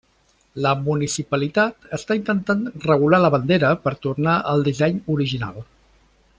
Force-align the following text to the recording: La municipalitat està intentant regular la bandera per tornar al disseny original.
La 0.65 0.69
municipalitat 0.87 1.85
està 1.97 2.17
intentant 2.21 2.65
regular 2.87 3.21
la 3.25 3.31
bandera 3.37 3.71
per 3.87 3.95
tornar 4.07 4.39
al 4.55 4.69
disseny 4.71 4.99
original. 5.19 5.65